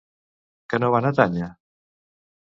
[0.73, 1.51] Què no van atènyer?